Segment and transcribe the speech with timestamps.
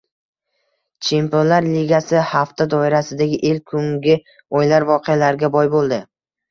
[1.09, 4.21] Chempionlar Ligasi hafta doirasidagi ilk kungi
[4.61, 6.07] o‘yinlar voqealarga boy bo‘ldi